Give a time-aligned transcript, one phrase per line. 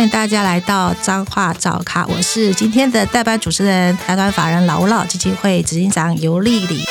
[0.00, 6.82] 欢迎大家来到彰话早咖，我是今天的代班主持人，台湾法人老吾老基金会执行长尤丽丽。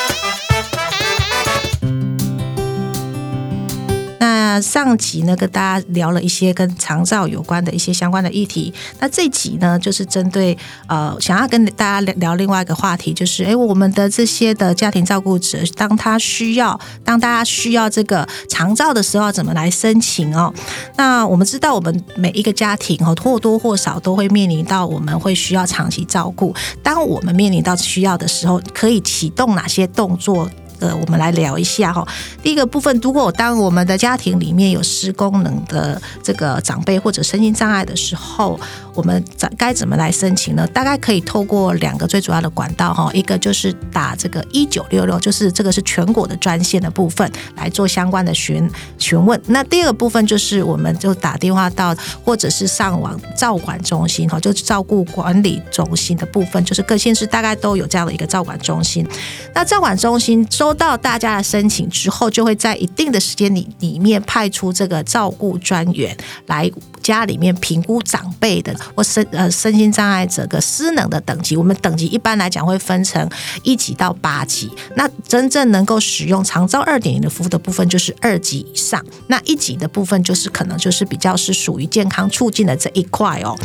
[4.62, 8.74] 上集呢，跟大家聊了一些跟长照有关的一些相关的议题。
[9.00, 10.58] 那这集呢，就是针对
[10.88, 20.54] 呃，想要跟大家聊聊另外一个话题，就是哎，我们的这些的家庭照顾者，当他需要，当大家需要这个长照的时候，怎么来申请哦？
[20.96, 26.54] 那我们知道，我们每一个家庭哦，或多或少都会面临到我们会需要长期照顾。
[26.82, 30.50] 当我们面临到需要的时候，可以启动哪些动作？
[30.80, 32.08] 呃，我们来聊一下哈。
[32.42, 38.60] 第一个部分，如果当我们的家庭里面有失功能的这个长辈或者身心障碍的时候，
[38.94, 40.68] 我们怎该怎么来申请呢？
[40.68, 49.40] 大概可以透过两个最主要的管道哈，一个就是打这个一九六六，就是这个是全国的专线的部分来做相关的询询问。
[49.48, 59.08] 那第二个部分就是我们就打电话到或者是上网照管中心哈，就照顾管理中心的部分，就是各县市大概都有这样的一个照管中心。
[59.54, 71.58] 那照管中心收到大家的申请之后，就会在一定的时间里里面派出这个照顾专员来家里面评估长辈的或身呃身心障碍者的失能的等级。
[71.58, 73.28] 我们等级一般来讲会分成
[73.64, 74.72] 一级到八级。
[74.96, 79.04] 那真正能够使用长照二点零的服务的部分就是二级以上。
[79.26, 83.58] 那一级的部分就是可能就是比较是属于健康促进的这一块哦。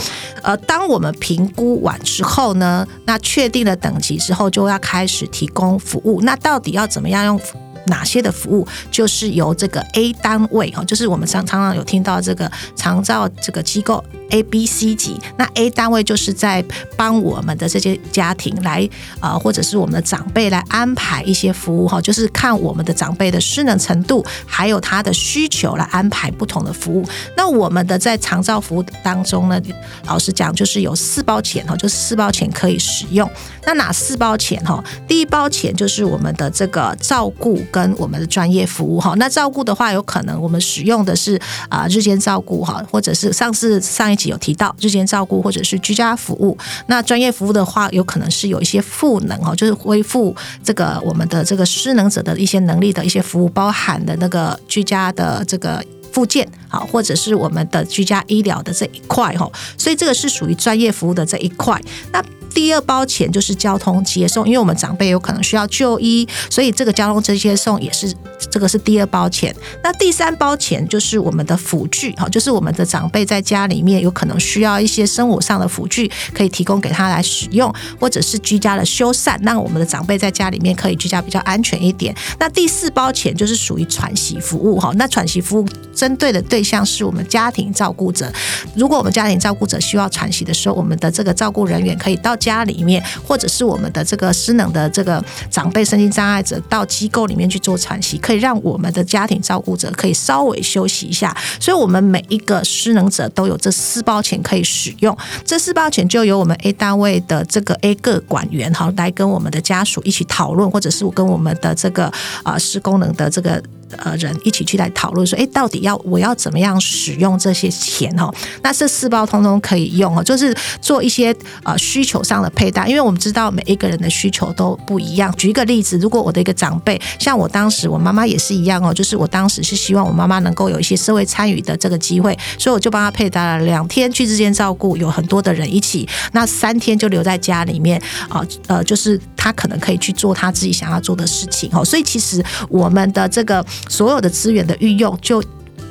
[0.42, 6.22] 呃，当我们评估完之后呢，那确定了等级之后，就要开始提供服务。
[6.22, 7.40] 那到底要怎么样用
[7.86, 8.66] 哪些的服务？
[8.88, 14.02] 就是由这个 A 单位哈，就是我们常常常有听到这个长照这个机构。
[14.30, 16.64] A、B、C 级，那 A 单位就是在
[16.96, 18.88] 帮我们的这些家庭来，
[19.20, 27.06] 呃，或者是我们的长辈来安排一些服务哈，就是看我们的长辈的失能程度，还有他的需求来安排不同的服务。
[27.36, 29.60] 那我们的在长照服务当中呢，
[30.06, 33.28] 老实讲就是有四包钱哈，就是四包钱可以使用。
[33.66, 34.82] 那哪四包钱哈？
[35.08, 39.14] 第一包钱就是我们的这个照顾跟我们的专业服务哈。
[39.16, 44.24] 那照顾的话，有可能我们使用的是啊日间照顾哈，或者是上次上集。
[44.30, 61.80] 有提到日间照顾或者是居家服务，那专业服务的话，有可能是有一些赋能哦，就是恢复这个我们的这个失能者的一些能力的一些服务，包含的那个居家的这个附件，好，或者是我们的居家医疗的这一块哈，所以这个是属于专业服务的这一块。
[62.10, 68.14] 那第二包钱就是交通接送，因为我们长辈有可能需要就医，所以这个交通接送也是
[68.50, 69.54] 这个是第二包钱。
[69.82, 82.14] 那第三包钱就是我们的辅具，哈，就是我们的长辈在家里面有可能需要一些生活上的辅具，可以提供给他来使用，或者是居家的修缮，让我们的长辈在家里面可以居家比较安全一点。
[82.38, 88.32] 那第四包钱就是属于喘息服务，哈，那喘息服务针对的对象是我们家庭照顾者。
[88.76, 101.34] 如果我们家庭照顾者需要喘息的时候，我们的这个照顾人员可以到家里面，或者是我们的这个失能的这个长辈身心障碍者到机构里面去做喘息，可以让我们的家庭照顾者可以稍微休息一下。
[101.58, 105.16] 所以，我们每一个失能者都有这四包钱可以使用。
[105.44, 112.12] 这四包钱就由我们 A 单位的这个 A 个管员哈来跟我们的家属一起讨论，或者是我跟我们的这个
[112.42, 113.62] 啊失功能的这个。
[113.98, 118.32] 呃，人一起去来讨论说，哎，到底要我要怎么样使用这些钱哈？
[118.62, 125.34] 那这四包通通可以用哦，就是做一些呃需求上的配搭，因为我们知道每一个人的需求都不一样。
[125.36, 141.84] 举一个例子，如果我的一个长辈，像我当时我妈妈也是一样哦，就是我当时是希望我妈妈能够有一些社会参与的这个机会，所以我就帮她配搭了两天去日间照顾，有很多的人一起，那三天就留在家里面啊，呃，就是他可能可以去做他自己想要做的事情哦。
[141.84, 143.62] 所以其实我们的这个。
[143.88, 145.42] 所有的资源的运用，就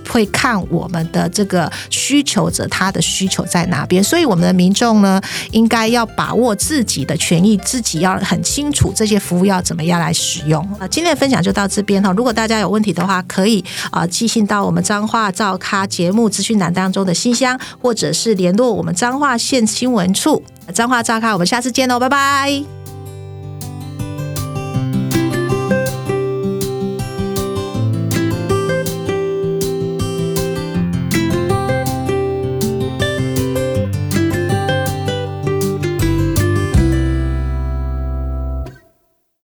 [0.10, 5.22] 会看我们的这个需求者他的需求在哪边，所以我们的民众呢，
[5.52, 10.62] 应该要把握自己的权益，自己要很清楚这些服务要怎么样来使用。
[10.80, 20.44] 啊，今天的分享就到这边哈，如果大家有问题的话，可以啊寄信到我们彰化照咖节目资讯栏当中的信箱，或者是联络我们彰化县新闻处
[20.74, 22.83] 彰化照咖，我们下次见喽，拜拜。